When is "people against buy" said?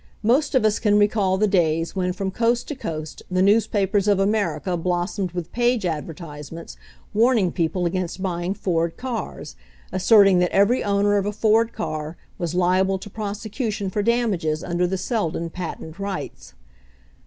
7.51-8.41